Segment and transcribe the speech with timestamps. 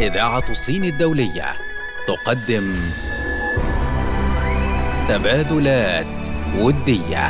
[0.00, 1.44] إذاعة الصين الدولية
[2.06, 2.74] تقدم
[5.08, 6.26] تبادلات
[6.58, 7.28] ودية.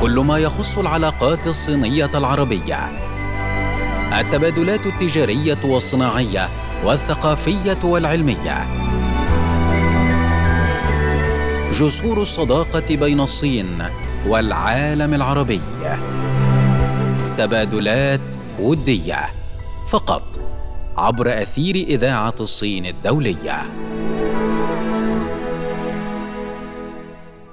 [0.00, 2.78] كل ما يخص العلاقات الصينية العربية.
[4.20, 6.48] التبادلات التجارية والصناعية
[6.84, 8.66] والثقافية والعلمية.
[11.72, 13.82] جسور الصداقة بين الصين
[14.26, 15.60] والعالم العربي.
[17.38, 19.35] تبادلات ودية.
[19.86, 20.22] فقط
[20.96, 23.62] عبر أثير إذاعة الصين الدولية.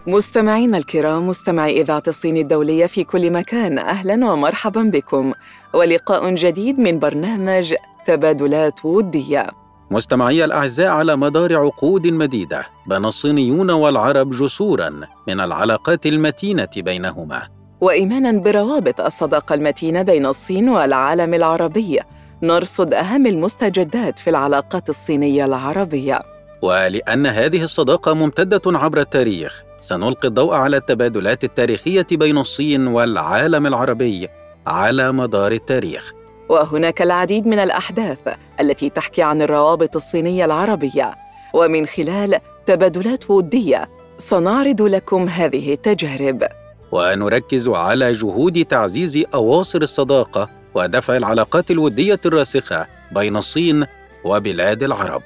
[0.07, 5.33] مستمعينا الكرام مستمعي إذاعة الصين الدولية في كل مكان أهلا ومرحبا بكم.
[5.73, 7.73] ولقاء جديد من برنامج
[8.05, 9.47] تبادلات ودية.
[9.91, 14.89] مستمعي الأعزاء على مدار عقود مديدة بنى الصينيون والعرب جسورا
[15.27, 17.41] من العلاقات المتينة بينهما.
[17.81, 21.99] وايمانا بروابط الصداقة المتينة بين الصين والعالم العربي.
[22.43, 26.19] نرصد أهم المستجدات في العلاقات الصينية العربية.
[26.61, 34.27] ولأن هذه الصداقة ممتدة عبر التاريخ سنلقي الضوء على التبادلات التاريخية بين الصين والعالم العربي
[34.67, 36.13] على مدار التاريخ.
[36.49, 38.19] وهناك العديد من الأحداث
[38.59, 41.11] التي تحكي عن الروابط الصينية العربية.
[41.53, 46.43] ومن خلال تبادلات ودية سنعرض لكم هذه التجارب.
[46.91, 53.85] ونركز على جهود تعزيز أواصر الصداقة ودفع العلاقات الودية الراسخة بين الصين
[54.23, 55.21] وبلاد العرب.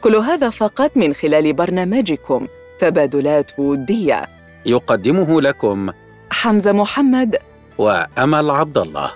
[0.00, 2.46] كل هذا فقط من خلال برنامجكم
[2.78, 4.28] تبادلات ودية.
[4.66, 5.90] يقدمه لكم
[6.30, 7.36] حمزة محمد
[7.78, 9.10] وأمل عبد الله.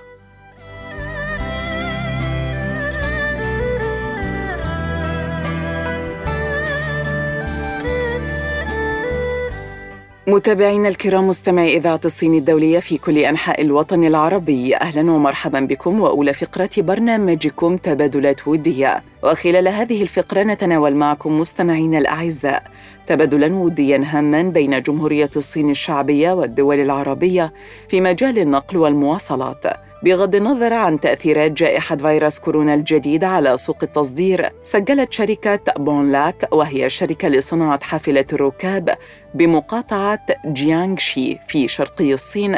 [10.26, 16.32] متابعينا الكرام مستمعي إذاعة الصين الدولية في كل أنحاء الوطن العربي أهلا ومرحبا بكم وأولى
[16.32, 19.02] فقرة برنامجكم تبادلات ودية.
[19.24, 22.62] وخلال هذه الفقرة نتناول معكم مستمعينا الأعزاء
[23.06, 27.52] تبادلا وديا هاما بين جمهورية الصين الشعبية والدول العربية
[27.88, 29.64] في مجال النقل والمواصلات
[30.04, 34.50] بغض النظر عن تأثيرات جائحة فيروس كورونا الجديد على سوق التصدير.
[34.62, 38.96] سجلت شركة بونلاك وهي شركة لصناعة حافلة الركاب
[39.34, 42.56] بمقاطعة جيانغشي في شرقي الصين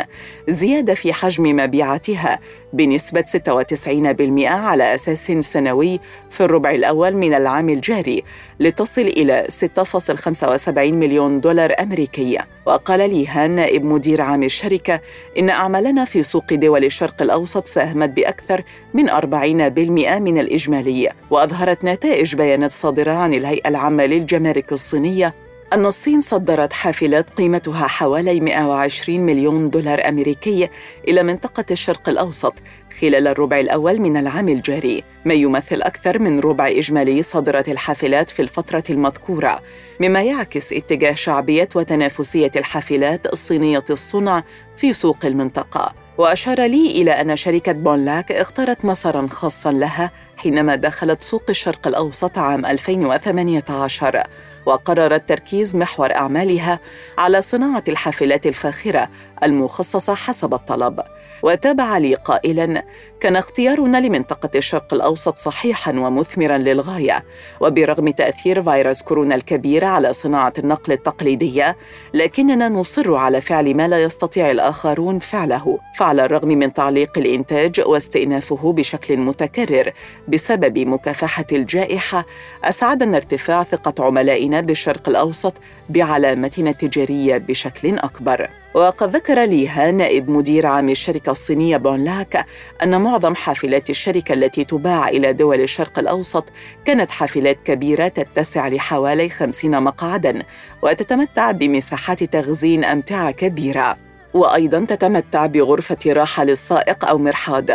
[0.48, 2.38] زيادة في حجم مبيعاتها
[2.76, 6.00] بنسبة 96% على أساس سنوي
[6.30, 8.22] في الربع الأول من العام الجاري
[8.60, 12.38] لتصل إلى 6.75 مليون دولار أمريكي.
[12.66, 15.00] وقال لي هان نائب مدير عام الشركة
[15.38, 18.62] إن أعمالنا في سوق دول الشرق الأوسط ساهمت بأكثر
[18.94, 21.10] من 40% من الإجمالي.
[21.30, 28.40] وأظهرت نتائج بيانات صادرة عن الهيئة العامة للجمارك الصينية أن الصين صدرت حافلات قيمتها حوالي
[28.40, 30.68] 120 مليون دولار أمريكي
[31.08, 32.54] إلى منطقة الشرق الأوسط
[33.00, 38.42] خلال الربع الأول من العام الجاري، ما يمثل أكثر من ربع إجمالي صادرات الحافلات في
[38.42, 39.62] الفترة المذكورة،
[40.00, 44.42] مما يعكس اتجاه شعبية وتنافسية الحافلات الصينية الصنع
[44.76, 45.92] في سوق المنطقة.
[46.18, 52.38] وأشار لي إلى أن شركة بونلاك اختارت مسارا خاصا لها حينما دخلت سوق الشرق الأوسط
[52.38, 54.22] عام 2018
[54.66, 56.78] وقررت تركيز محور أعمالها
[57.18, 59.08] على صناعة الحافلات الفاخرة
[59.42, 61.00] المخصصة حسب الطلب.
[61.42, 62.84] وتابع لي قائلا
[63.20, 67.24] كان اختيارنا لمنطقة الشرق الأوسط صحيحا ومثمرا للغاية
[67.60, 71.76] وبرغم تأثير فيروس كورونا الكبير على صناعة النقل التقليدية
[72.14, 78.72] لكننا نصر على فعل ما لا يستطيع الآخرون فعله فعلى الرغم من تعليق الإنتاج واستئنافه
[78.72, 79.92] بشكل متكرر
[80.28, 82.24] بسبب مكافحة الجائحة
[82.64, 85.54] أسعدنا ارتفاع ثقة عملائنا بالشرق الأوسط
[85.88, 88.48] بعلامتنا التجارية بشكل أكبر.
[88.76, 92.46] وقد ذكر ليها نائب مدير عام الشركة الصينية بونلاك
[92.82, 96.44] أن معظم حافلات الشركة التي تباع إلى دول الشرق الأوسط
[96.84, 100.42] كانت حافلات كبيرة تتسع لحوالي خمسين مقعداً
[100.82, 103.96] وتتمتع بمساحات تخزين أمتعة كبيرة.
[104.34, 107.66] وأيضاً تتمتع بغرفة راحة للسائق أو مرحاض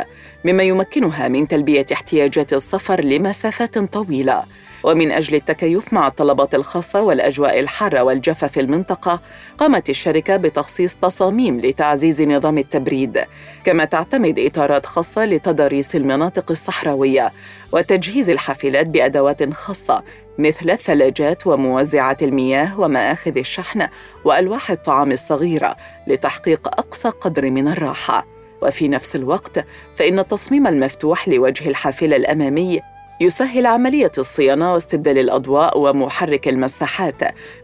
[0.46, 4.44] مما يمكنها من تلبية احتياجات السفر لمسافات طويلة.
[4.84, 9.22] ومن أجل التكيف مع الطلبات الخاصة والأجواء الحارة والجافة في المنطقة
[9.58, 13.26] قامت الشركة بتخصيص تصاميم لتعزيز نظام التبريد
[13.64, 17.32] كما تعتمد إطارات خاصة لتضاريس المناطق الصحراوية
[17.72, 20.04] وتجهيز الحافلات بأدوات خاصة
[20.38, 23.88] مثل الثلاجات وموزعات المياه ومآخذ الشحن
[24.26, 25.76] وألواح الطعام الصغيرة
[26.08, 28.26] لتحقيق أقصى قدر من الراحة.
[28.62, 32.80] وفي نفس الوقت فإن التصميم المفتوح لوجه الحافلة الأمامي
[33.22, 37.16] يسهل عملية الصيانة واستبدال الأضواء ومحرك المساحات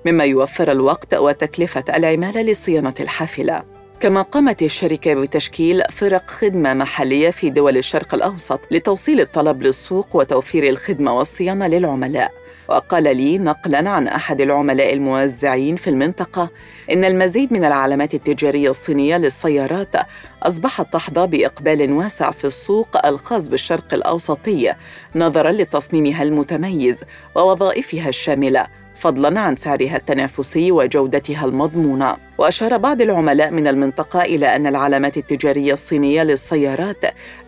[0.06, 3.64] مما يوفر الوقت وتكلفة العمالة لصيانة الحافلة.
[4.00, 10.70] كما قامت الشركة بتشكيل فرق خدمة محلية في دول الشرق الأوسط لتوصيل الطلب للسوق وتوفير
[10.70, 12.32] الخدمة والصيانة للعملاء.
[12.68, 16.50] وقال لي نقلا عن أحد العملاء الموزعين في المنطقة
[16.92, 19.96] إن المزيد من العلامات التجارية الصينية للسيارات
[20.44, 24.74] أصبحت تحظى بإقبال واسع في السوق الخاص بالشرق الأوسطي
[25.16, 26.98] نظرا لتصميمها المتميز
[27.36, 28.68] ووظائفها الشاملة.
[28.98, 32.18] فضلا عن سعرها التنافسي وجودتها المضمونة.
[32.38, 36.98] وأشار بعض العملاء من المنطقة إلى أن العلامات التجارية الصينية للسيارات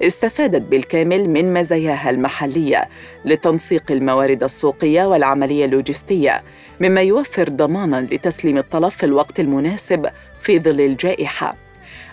[0.02, 2.86] استفادت بالكامل من مزاياها المحلية
[3.26, 6.44] لتنسيق الموارد السوقية والعملية اللوجستية
[6.80, 10.10] مما يوفر ضمانا لتسليم الطلب في الوقت المناسب
[10.42, 11.69] في ظل الجائحة.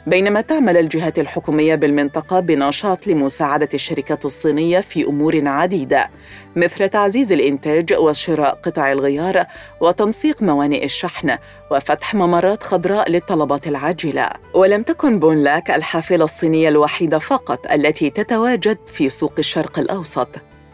[0.07, 6.11] بينما تعمل الجهات الحكومية بالمنطقة بنشاط لمساعدة الشركات الصينية في أمور عديدة
[6.57, 9.45] مثل تعزيز الإنتاج وشراء قطع الغيار
[9.81, 11.39] وتنسيق موانئ الشحن
[11.71, 14.31] وفتح ممرات خضراء للطلبات العاجلة.
[14.55, 20.29] ولم تكن بونلاك الحافلة الصينية الوحيدة فقط التي تتواجد في سوق الشرق الأوسط.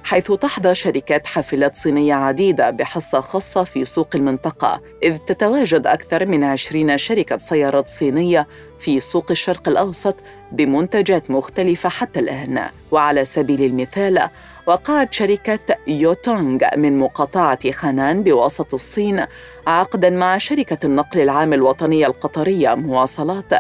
[0.05, 6.45] حيث تحظى شركات حافلات صينية عديدة بحصة خاصة في سوق المنطقة إذ تتواجد أكثر من
[6.45, 10.17] عشرين شركة سيارات صينية في سوق الشرق الأوسط
[10.53, 12.69] بمنتجات مختلفة حتى الآن.
[12.91, 14.29] وعلى سبيل المثال
[14.67, 19.25] وقعت شركة يوتونغ من مقاطعة خانان بوسط الصين
[19.67, 23.53] عقداً مع شركة النقل العام الوطنية القطرية مواصلات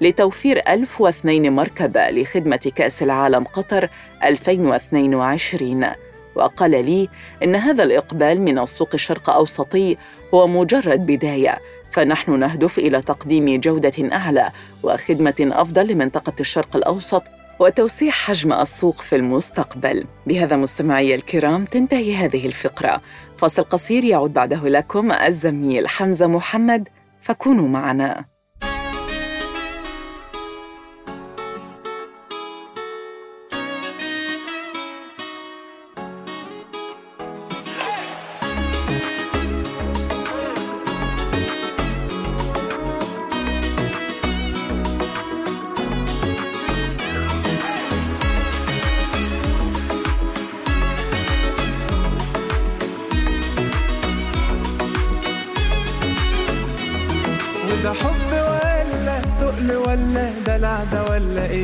[0.00, 3.88] لتوفير 1002 مركبة لخدمة كأس العالم قطر
[4.24, 5.86] 2022
[6.34, 7.08] وقال لي
[7.42, 9.96] إن هذا الإقبال من السوق الشرق أوسطي
[10.34, 11.58] هو مجرد بداية
[11.90, 14.50] فنحن نهدف إلى تقديم جودة أعلى
[14.82, 17.22] وخدمة أفضل لمنطقة الشرق الأوسط
[17.58, 20.04] وتوسيع حجم السوق في المستقبل.
[20.26, 23.00] بهذا مستمعي الكرام تنتهي هذه الفقرة.
[23.36, 26.88] فاصل قصير يعود بعده لكم الزميل حمزة محمد
[27.20, 28.24] فكونوا معنا.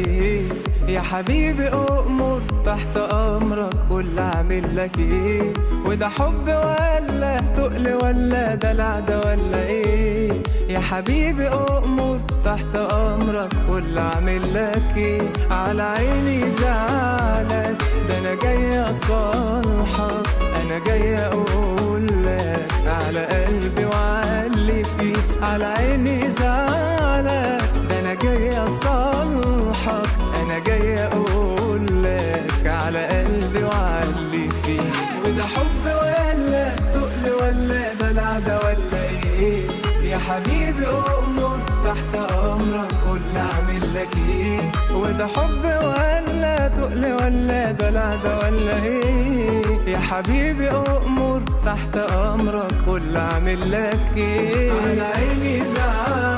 [0.06, 0.42] إيه؟
[0.88, 5.52] يا حبيبي أؤمر تحت أمرك قول أعمل لك إيه؟
[5.86, 10.32] وده حب ولا تقل ولا دلع ده ولا إيه؟
[10.68, 18.80] يا حبيبي أؤمر تحت أمرك قول أعمل لك إيه؟ على عيني زعلك ده أنا جاي
[18.90, 20.26] أصالحك
[20.62, 25.12] أنا جاي أقول لك على قلبي وعلي فيه
[25.42, 27.62] على عيني زعلك
[28.06, 30.08] أنا جاي أصالحك
[30.42, 34.80] أنا جاي أقول لك على قلبي وعلي فيه
[35.24, 39.02] وده حب ولا تقل ولا دلع ده ولا
[39.38, 39.62] إيه؟
[40.04, 44.60] يا حبيبي أؤمر تحت أمرك قول أعمل لك إيه؟
[44.94, 53.72] وده حب ولا تقل ولا دلع ولا إيه؟ يا حبيبي أؤمر تحت أمرك قول أعمل
[53.72, 56.35] لك إيه؟ على عيني زعلك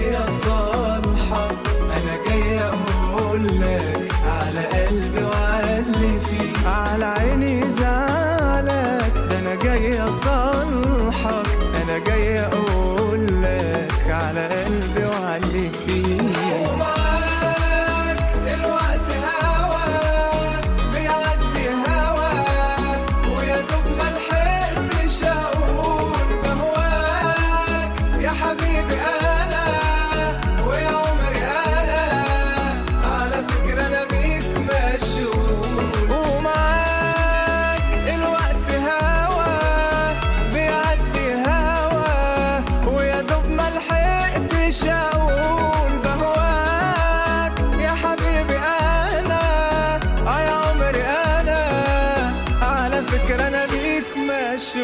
[0.00, 0.67] ده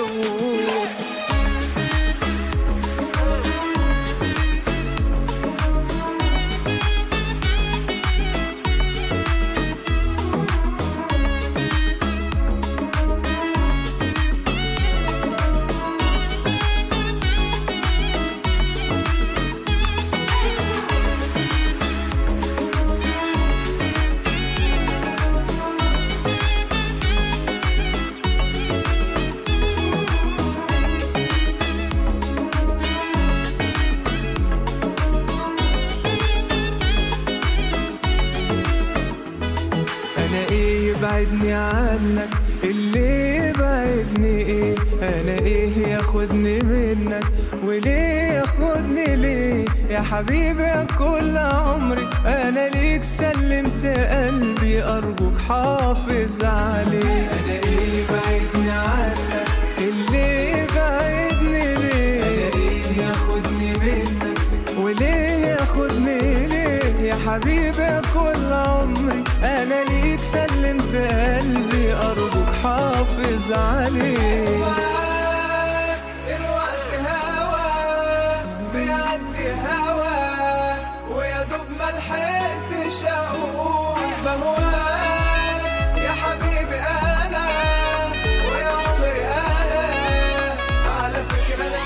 [0.04, 1.03] Hollywood.
[50.20, 57.30] يا كل عمري أنا ليك سلمت قلبي أرجوك حافظ عليه.
[57.30, 64.38] أنا إيه يبعدني عنك؟ اللي يبعدني ليه؟ أنا إيه ياخدني منك؟
[64.78, 74.83] وليه ياخدني ليه؟ يا حبيبي يا كل عمري أنا ليك سلمت قلبي أرجوك حافظ عليه.
[85.96, 87.46] يا حبيبي أنا
[88.50, 89.84] ويا عمري أنا
[90.90, 91.78] على فكره أنا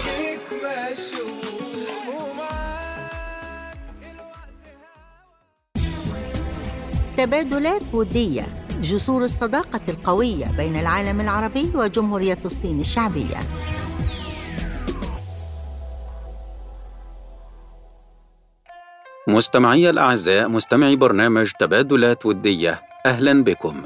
[7.16, 8.46] تبادلات ودية.
[8.80, 13.67] جسور الصداقة القوية بين العالم العربي وجمهورية الصين الشعبية.
[19.28, 23.82] مستمعي الأعزاء مستمعي برنامج تبادلات ودية أهلا بكم.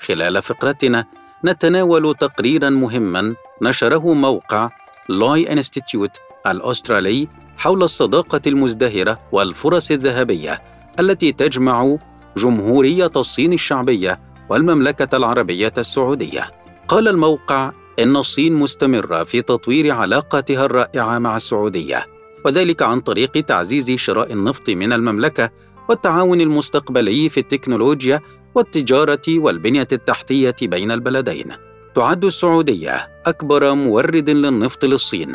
[0.00, 1.04] خلال فقرتنا
[1.44, 4.70] نتناول تقريرا مهما نشره موقع
[5.08, 6.10] Lowy Institute
[6.46, 10.62] الأسترالي حول الصداقة المزدهرة والفرص الذهبية
[11.00, 11.96] التي تجمع
[12.36, 16.50] جمهورية الصين الشعبية والمملكة العربية السعودية.
[16.88, 22.15] قال الموقع إن الصين مستمرة في تطوير علاقاتها الرائعة مع السعودية
[22.46, 25.50] وذلك عن طريق تعزيز شراء النفط من المملكة
[25.88, 28.20] والتعاون المستقبلي في التكنولوجيا
[28.54, 31.52] والتجارة والبنية التحتية بين البلدين.
[31.94, 35.32] تعد السعودية أكبر مورد للنفط للصين،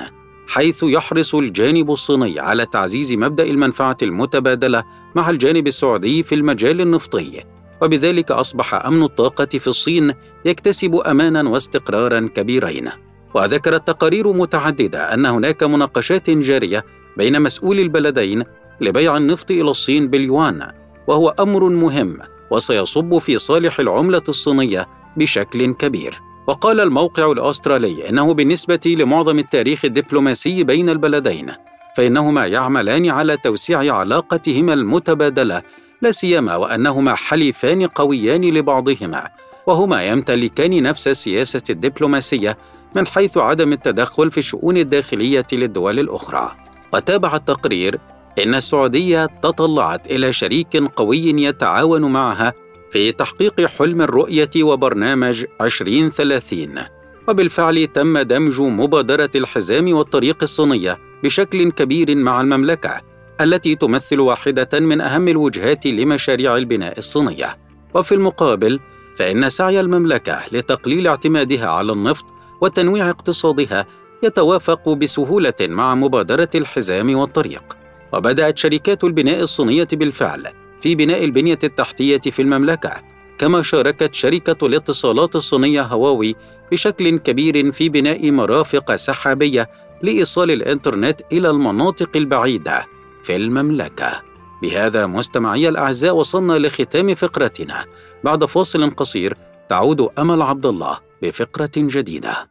[0.47, 4.83] حيث يحرص الجانب الصيني على تعزيز مبدأ المنفعة المتبادلة
[5.15, 7.43] مع الجانب السعودي في المجال النفطي،
[7.81, 10.13] وبذلك أصبح أمن الطاقة في الصين
[10.45, 12.89] يكتسب امانا واستقرارا كبيرين.
[13.33, 16.85] وذكرت تقارير متعددة أن هناك مناقشات جارية
[17.17, 18.43] بين مسؤولي البلدين
[18.81, 20.67] لبيع النفط إلى الصين باليوان
[21.07, 22.17] وهو أمر مهم
[22.51, 24.87] وسيصب في صالح العملة الصينية
[25.17, 26.21] بشكل كبير.
[26.47, 31.47] وقال الموقع الأسترالي إنه بالنسبة لمعظم التاريخ الدبلوماسي بين البلدين
[31.97, 35.61] فإنهما يعملان على توسيع علاقتهما المتبادلة
[36.01, 39.29] لا سيما وأنهما حليفان قويان لبعضهما
[39.67, 42.57] وهما يمتلكان نفس السياسة الدبلوماسية
[42.95, 46.51] من حيث عدم التدخل في الشؤون الداخلية للدول الأخرى.
[46.93, 47.99] وتابع التقرير
[48.43, 52.53] إن السعودية تطلعت إلى شريك قوي يتعاون معها
[52.91, 56.75] في تحقيق حلم الرؤية وبرنامج 2030
[57.27, 63.01] وبالفعل تم دمج مبادرة الحزام والطريق الصينية بشكل كبير مع المملكة
[63.41, 67.57] التي تمثل واحدة من أهم الوجهات لمشاريع البناء الصينية.
[67.93, 68.79] وفي المقابل
[69.15, 72.25] فإن سعي المملكة لتقليل اعتمادها على النفط
[72.61, 73.85] وتنويع اقتصادها
[74.23, 77.63] يتوافق بسهولة مع مبادرة الحزام والطريق.
[78.13, 80.47] وبدأت شركات البناء الصينية بالفعل
[80.81, 82.91] في بناء البنية التحتية في المملكة
[83.37, 86.35] كما شاركت شركة الاتصالات الصينية هواوي
[86.71, 89.69] بشكل كبير في بناء مرافق سحابية
[90.01, 92.85] لإيصال الإنترنت إلى المناطق البعيدة
[93.23, 94.21] في المملكة.
[94.61, 97.85] بهذا مستمعي الأعزاء وصلنا لختام فقرتنا.
[98.23, 99.37] بعد فاصل قصير
[99.69, 102.50] تعود أمل عبد الله بفقره جديدة.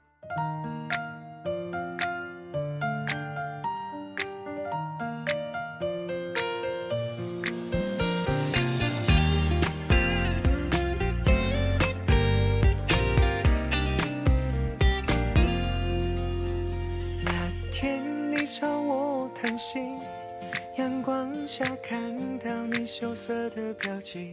[19.61, 19.99] 心，
[20.79, 22.00] 阳光下看
[22.38, 24.33] 到你羞涩的表情，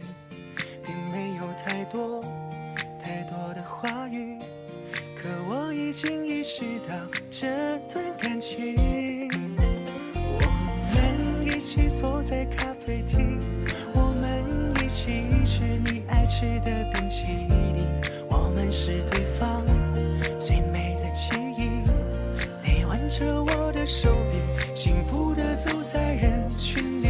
[0.82, 2.24] 并没有太多
[2.98, 4.38] 太多的话语，
[5.14, 6.94] 可我已经意识到
[7.30, 7.46] 这
[7.90, 8.74] 段感情。
[10.40, 10.40] 我
[10.94, 13.38] 们一起坐在咖啡厅，
[13.92, 17.84] 我们一起吃你爱吃的冰淇淋，
[18.30, 19.62] 我们是对方
[20.38, 21.68] 最美的记忆。
[22.64, 24.08] 你挽着我的手，
[25.90, 27.08] 在人群里。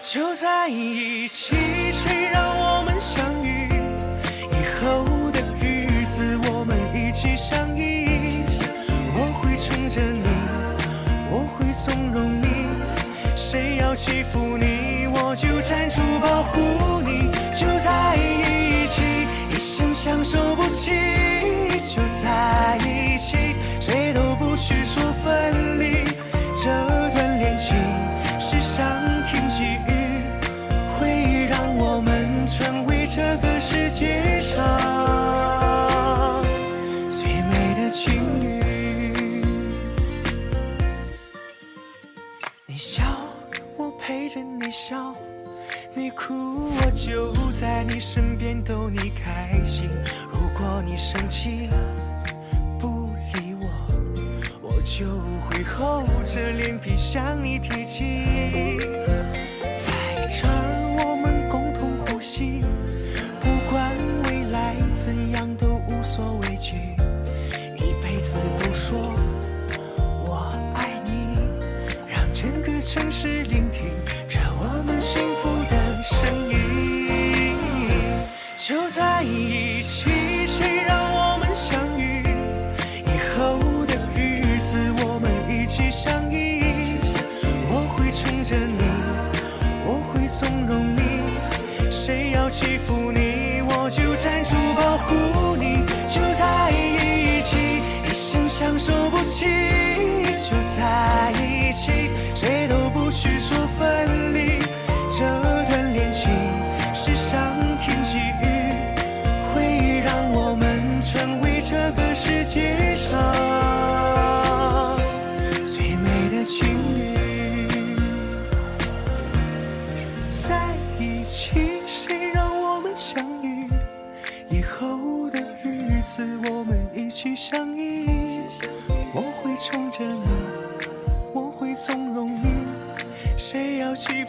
[0.00, 1.54] 就在一起，
[1.92, 3.68] 谁让我们相遇？
[4.52, 8.42] 以后的日子，我们一起相依。
[9.12, 10.24] 我会宠着你，
[11.30, 12.46] 我会纵容你。
[13.36, 17.30] 谁要欺负你，我就站出保护你。
[17.54, 20.90] 就在一起，一生相守不弃。
[21.86, 23.53] 就在一起，
[29.56, 30.20] 际遇
[30.98, 34.58] 会让我们成为这个世界上
[37.08, 39.44] 最美的情侣。
[42.66, 43.04] 你笑
[43.76, 45.14] 我陪着你笑
[45.94, 49.88] 你哭我就在你身边逗你开心。
[50.32, 51.76] 如果你生气了
[54.84, 55.06] 就
[55.40, 58.78] 会厚着脸皮向你提起。
[59.78, 62.60] 在这儿，我们共同呼吸，
[63.40, 63.90] 不管
[64.24, 66.76] 未来怎样都无所畏惧，
[67.76, 69.14] 一辈子都说
[70.22, 71.38] 我爱你，
[72.06, 73.62] 让整个城市里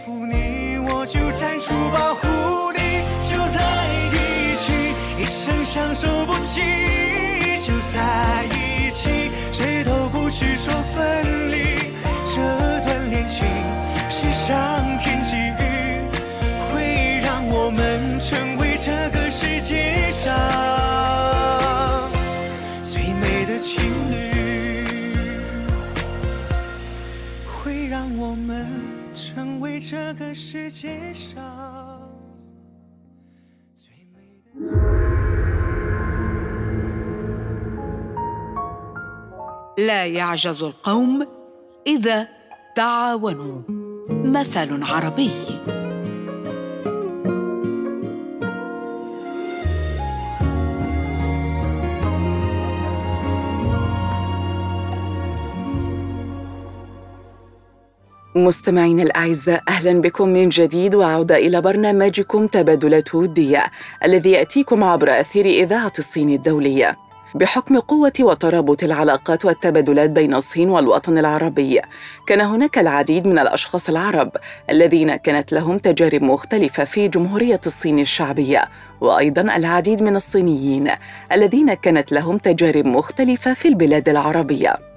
[0.05, 2.79] 服你，我就站出保护你。
[3.27, 3.59] 就在
[4.13, 4.71] 一起，
[5.19, 7.04] 一生相守不弃。
[30.54, 31.40] 世界上
[33.74, 34.50] 最美的。
[39.78, 41.26] لا يعجز القوم
[41.86, 42.28] اذا
[42.76, 43.62] تعاونوا
[44.08, 45.30] مثل عربي
[58.35, 63.63] مستمعينا الأعزاء أهلا بكم من جديد وعودة إلى برنامجكم تبادلات ودية
[64.03, 66.97] الذي يأتيكم عبر أثير إذاعة الصين الدولية.
[67.35, 71.81] بحكم قوة وترابط العلاقات والتبادلات بين الصين والوطن العربي
[72.27, 74.31] كان هناك العديد من الأشخاص العرب
[74.69, 78.69] الذين كانت لهم تجارب مختلفة في جمهورية الصين الشعبية
[79.01, 80.91] وأيضا العديد من الصينيين
[81.31, 84.94] الذين كانت لهم تجارب مختلفة في البلاد العربية.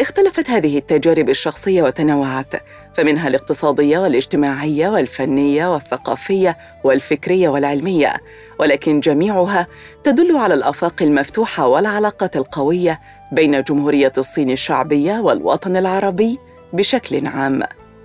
[0.00, 2.54] اختلفت هذه التجارب الشخصية وتنوعت
[2.94, 8.14] فمنها الاقتصادية والاجتماعية والفنية والثقافية والفكرية والعلمية
[8.58, 9.66] ولكن جميعها
[10.02, 13.00] تدل على الآفاق المفتوحة والعلاقات القوية
[13.32, 16.38] بين جمهورية الصين الشعبية والوطن العربي
[16.72, 17.62] بشكل عام.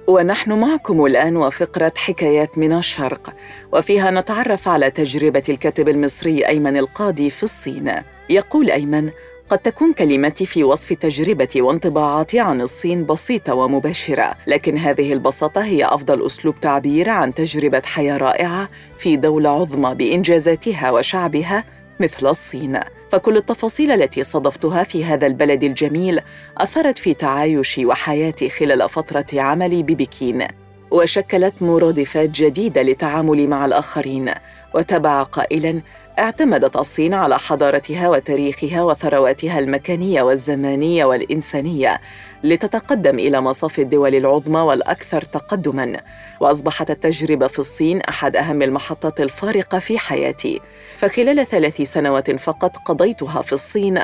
[0.08, 3.34] ونحن معكم الآن وفقرة حكايات من الشرق
[3.73, 7.91] وفيها نتعرف على تجربة الكاتب المصري أيمن القاضي في الصين.
[8.30, 9.12] يقول أيمن
[9.52, 15.86] قد تكون كلمتي في وصف تجربتي وانطباعاتي عن الصين بسيطة ومباشرة، لكن هذه البساطة هي
[15.86, 21.64] أفضل أسلوب تعبير عن تجربة حياة رائعة في دولة عظمى بإنجازاتها وشعبها
[22.00, 22.80] مثل الصين.
[23.10, 26.20] فكل التفاصيل التي صادفتها في هذا البلد الجميل
[26.58, 30.48] أثرت في تعايشي وحياتي خلال فترة عملي ببكين.
[30.92, 34.34] وشكلت مرادفات جديدة للتعامل مع الآخرين،
[34.76, 35.82] وتبع قائلاً:
[36.21, 42.01] اعتمدت الصين على حضارتها وتاريخها وثرواتها المكانية والزمانية والإنسانية
[42.43, 45.99] لتتقدم إلى مصاف الدول العظمى والأكثر تقدما.
[46.39, 50.62] وأصبحت التجربة في الصين أحد أهم المحطات الفارقة في حياتي.
[50.97, 53.99] فخلال ثلاث سنوات فقط قضيتها في الصين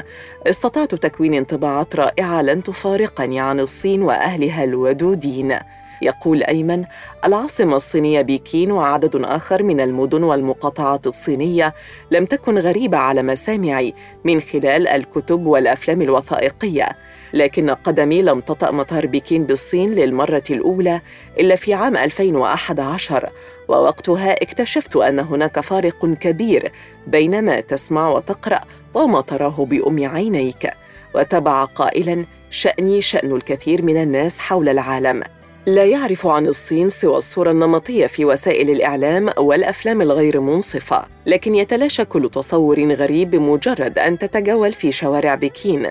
[0.48, 5.60] استطعت تكوين انطباعات رائعة لن تفارقني عن الصين وأهلها الودودين.
[6.02, 6.84] يقول أيمن
[7.26, 11.72] العاصمة الصينية بكين وعدد آخر من المدن والمقاطعات الصينية
[12.12, 16.90] لم تكن غريبة على مسامعي من خلال الكتب والأفلام الوثائقية
[17.34, 21.02] لكن قدمي لم تطأ مطار بكين بالصين للمرة الأولى
[21.40, 23.30] إلا في عام 2011
[23.68, 26.72] ووقتها اكتشفت أن هناك فارق كبير
[27.08, 28.62] بين ما تسمع وتقرأ
[28.94, 30.70] وما تراه بأم عينيك
[31.16, 35.24] وتبع قائلا شأني شأن الكثير من الناس حول العالم.
[35.68, 42.06] لا يعرف عن الصين سوى الصورة النمطية في وسائل الإعلام والأفلام الغير منصفة، لكن يتلاشى
[42.06, 45.88] كل تصور غريب بمجرد أن تتجول في شوارع بكين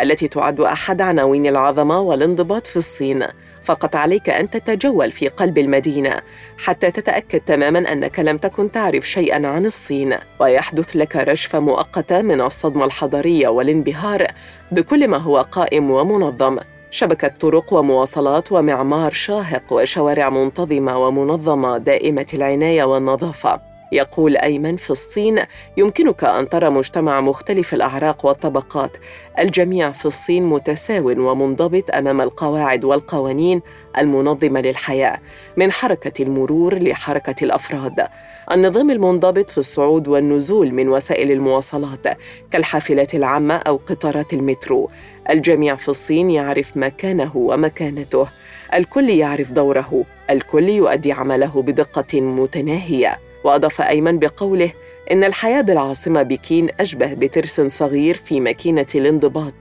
[0.00, 3.24] التي تعد أحد عناوين العظمة والانضباط في الصين،
[3.62, 6.20] فقط عليك أن تتجول في قلب المدينة
[6.58, 10.14] حتى تتأكد تماما أنك لم تكن تعرف شيئا عن الصين.
[10.40, 14.26] ويحدث لك رشفة مؤقتة من الصدمة الحضارية والانبهار
[14.72, 16.58] بكل ما هو قائم ومنظم.
[16.90, 23.60] شبكة طرق ومواصلات ومعمار شاهق وشوارع منتظمة ومنظمة دائمة العناية والنظافة.
[23.92, 25.38] يقول أيمن في الصين
[25.76, 28.96] يمكنك أن ترى مجتمع مختلف الأعراق والطبقات.
[29.38, 33.62] الجميع في الصين متساو ومنضبط أمام القواعد والقوانين
[33.98, 35.18] المنظمة للحياة
[35.56, 38.06] من حركة المرور لحركة الأفراد.
[38.52, 42.06] النظام المنضبط في الصعود والنزول من وسائل المواصلات
[42.50, 44.90] كالحافلات العامة أو قطارات المترو.
[45.30, 48.28] الجميع في الصين يعرف مكانه ومكانته.
[48.74, 50.04] الكل يعرف دوره.
[50.30, 53.18] الكل يؤدي عمله بدقة متناهية.
[53.44, 54.72] وأضاف أيمن بقوله
[55.10, 59.54] إن الحياة بالعاصمة بكين أشبه بترس صغير في ماكينة الانضباط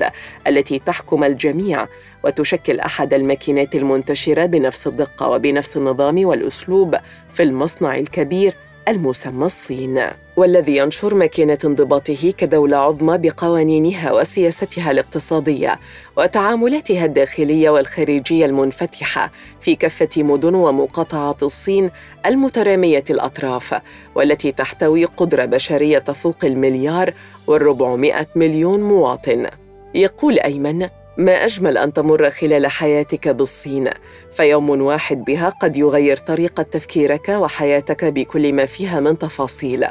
[0.47, 1.87] التي تحكم الجميع
[2.23, 6.95] وتشكل أحد الماكينات المنتشرة بنفس الدقة وبنفس النظام والأسلوب
[7.33, 8.53] في المصنع الكبير.
[8.89, 10.01] المسمى الصين
[10.37, 15.79] والذي ينشر ماكينة انضباطه كدولة عظمى بقوانينها وسياستها الاقتصادية
[16.17, 21.91] وتعاملاتها الداخلية والخارجية المنفتحة في كافة مدن ومقاطعات الصين
[22.25, 23.81] المترامية الأطراف
[24.15, 27.13] والتي تحتوي قدرة بشرية تفوق المليار
[27.47, 29.47] والربعمائة مليون مواطن.
[29.95, 33.89] يقول أيمن ما أجمل أن تمر خلال حياتك بالصين.
[34.31, 39.85] فيوم واحد بها قد يغير طريقة تفكيرك وحياتك بكل ما فيها من تفاصيل.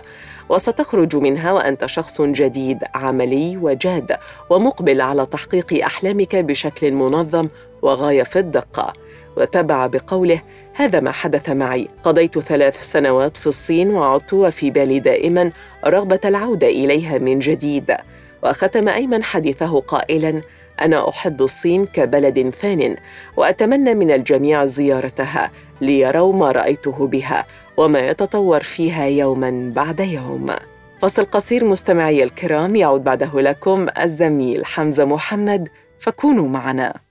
[0.49, 4.17] وستخرج منها وأنت شخص جديد عملي وجاد
[4.51, 7.49] ومقبل على تحقيق أحلامك بشكل منظم
[7.83, 8.93] وغاية في الدقة.
[9.37, 10.43] وتبع بقوله
[10.75, 11.89] هذا ما حدث معي.
[12.05, 15.53] قضيت ثلاث سنوات في الصين وعدت وفي بالي دائما
[15.87, 17.97] رغبة العودة إليها من جديد.
[18.43, 20.43] وختم أيمن حديثه قائلا
[20.83, 22.97] أنا أحب الصين كبلد ثان
[23.37, 30.47] وأتمنى من الجميع زيارتها ليروا ما رأيته بها وما يتطور فيها يوما بعد يوم.
[31.01, 37.08] فصل قصير مستمعي الكرام يعود بعده لكم الزميل حمزة محمد فكونوا معنا.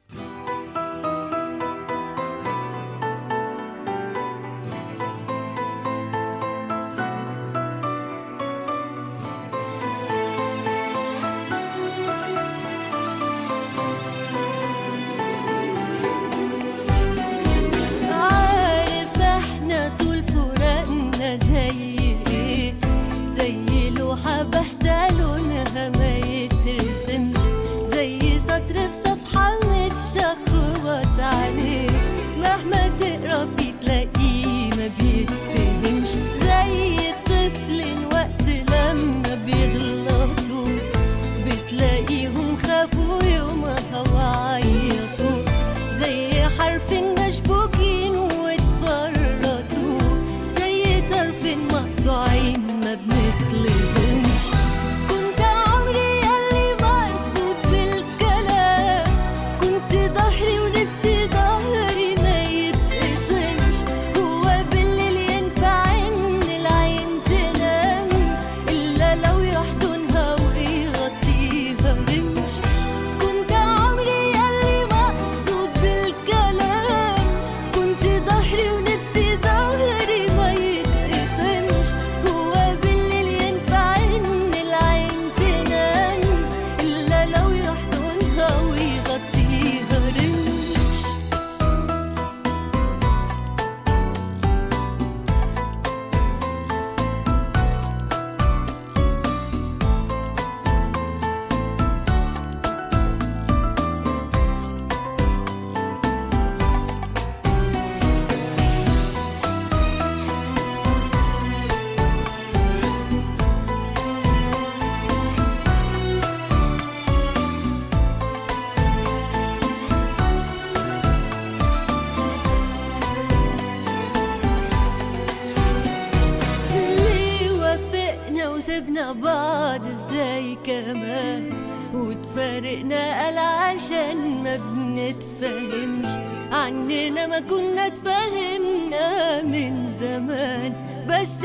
[132.96, 136.10] قال عشان ما بنتفهمش
[136.52, 140.74] عننا ما كنا اتفهمنا من زمان
[141.10, 141.44] بس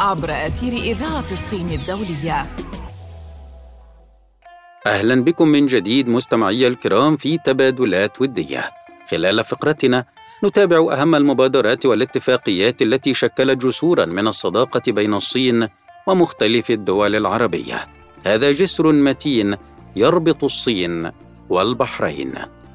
[0.00, 2.46] عبر أثير إذاعة الصين الدولية.
[4.86, 8.70] أهلا بكم من جديد مستمعي الكرام في تبادلات ودية.
[9.10, 10.04] خلال فقرتنا
[10.44, 15.68] نتابع أهم المبادرات والاتفاقيات التي شكلت جسورا من الصداقة بين الصين
[16.06, 17.86] ومختلف الدول العربية.
[18.26, 19.56] هذا جسر متين
[19.96, 21.10] يربط الصين
[21.48, 22.32] والبحرين.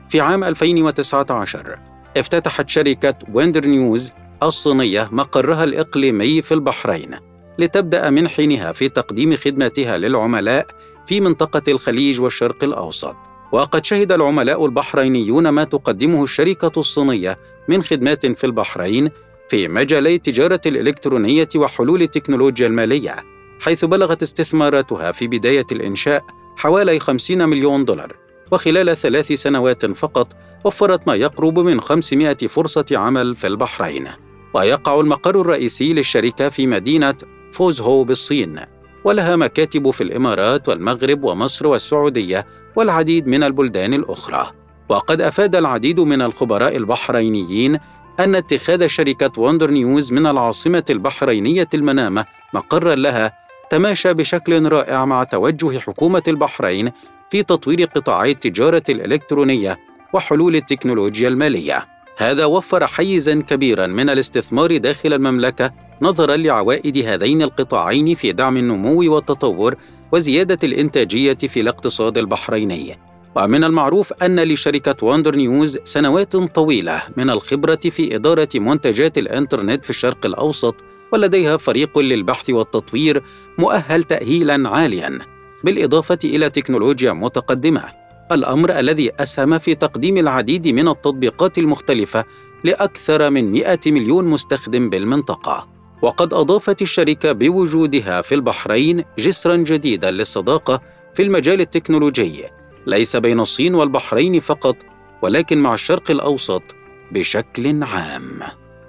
[0.09, 1.79] في عام 2019
[2.17, 7.11] افتتحت شركة ويندر نيوز الصينية مقرها الإقليمي في البحرين
[7.59, 10.67] لتبدأ من حينها في تقديم خدماتها للعملاء
[11.07, 13.15] في منطقة الخليج والشرق الأوسط.
[13.51, 19.09] وقد شهد العملاء البحرينيون ما تقدمه الشركة الصينية من خدمات في البحرين
[19.49, 23.15] في مجالي التجارة الإلكترونية وحلول التكنولوجيا المالية
[23.61, 26.23] حيث بلغت استثماراتها في بداية الإنشاء
[26.57, 28.24] حوالي 50 مليون دولار.
[28.51, 30.27] وخلال ثلاث سنوات فقط
[30.65, 34.07] وفرت ما يقرب من 500 فرصة عمل في البحرين.
[34.53, 37.15] ويقع المقر الرئيسي للشركة في مدينة
[37.51, 38.59] فوزهو بالصين
[39.03, 44.51] ولها مكاتب في الإمارات والمغرب ومصر والسعودية والعديد من البلدان الأخرى.
[44.89, 47.79] وقد أفاد العديد من الخبراء البحرينيين
[48.19, 53.33] أن اتخاذ شركة وندر نيوز من العاصمة البحرينية المنامة مقرا لها
[53.69, 56.91] تماشى بشكل رائع مع توجه حكومة البحرين
[57.29, 59.79] في تطوير قطاعي التجارة الإلكترونية
[60.13, 61.85] وحلول التكنولوجيا المالية.
[62.17, 69.13] هذا وفر حيزا كبيرا من الاستثمار داخل المملكة نظرا لعوائد هذين القطاعين في دعم النمو
[69.13, 69.75] والتطور
[70.11, 72.97] وزيادة الإنتاجية في الاقتصاد البحريني.
[73.35, 79.89] ومن المعروف أن لشركة واندر نيوز سنوات طويلة من الخبرة في إدارة منتجات الإنترنت في
[79.89, 80.75] الشرق الأوسط
[81.13, 83.23] ولديها فريق للبحث والتطوير
[83.57, 85.34] مؤهل تأهيلا عاليا
[85.65, 87.83] بالإضافة إلى تكنولوجيا متقدمة.
[88.31, 92.25] الأمر الذي أسهم في تقديم العديد من التطبيقات المختلفة
[92.63, 95.67] لأكثر من 100 مليون مستخدم بالمنطقة.
[96.01, 100.81] وقد أضافت الشركة بوجودها في البحرين جسرا جديدا للصداقة
[101.13, 102.43] في المجال التكنولوجي.
[102.87, 104.75] ليس بين الصين والبحرين فقط
[105.21, 106.63] ولكن مع الشرق الأوسط
[107.11, 108.39] بشكل عام.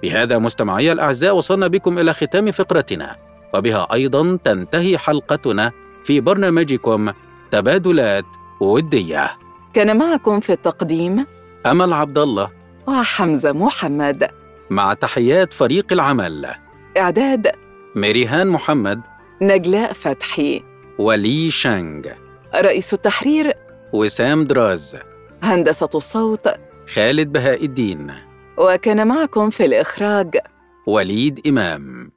[0.03, 3.15] بهذا مستمعي الأعزاء وصلنا بكم إلى ختام فقرتنا.
[3.53, 5.71] وبها أيضا تنتهي حلقتنا
[6.07, 7.11] في برنامجكم
[7.51, 8.25] تبادلات
[8.59, 9.37] ودية.
[9.73, 11.25] كان معكم في التقديم
[11.65, 12.49] أمل عبد الله
[12.87, 14.29] وحمزة محمد.
[14.69, 16.49] مع تحيات فريق العمل.
[16.97, 17.51] إعداد
[17.95, 19.01] ميريهان محمد.
[19.41, 20.63] نجلاء فتحي.
[20.99, 22.07] ولي شانغ.
[22.55, 23.53] رئيس التحرير
[23.93, 24.97] وسام دراز.
[25.43, 26.47] هندسة الصوت
[26.93, 28.11] خالد بهاء الدين.
[28.57, 30.37] وكان معكم في الإخراج
[30.85, 32.16] وليد إمام.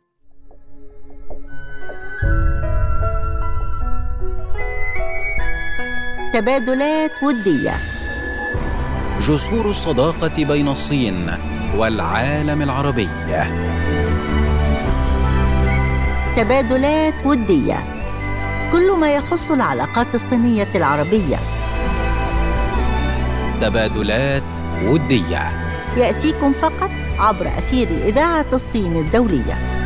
[6.32, 7.72] تبادلات ودية
[9.20, 11.30] جسور الصداقة بين الصين
[11.76, 13.08] والعالم العربي.
[16.36, 17.84] تبادلات ودية
[18.72, 21.36] كل ما يخص العلاقات الصينية العربية.
[23.60, 25.50] تبادلات ودية
[25.96, 29.79] يأتيكم فقط عبر أثير إذاعة الصين الدولية.